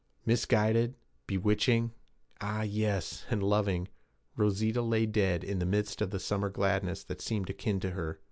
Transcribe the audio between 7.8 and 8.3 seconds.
to her.